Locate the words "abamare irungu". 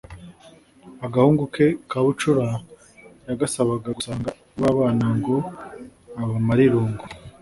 6.21-7.03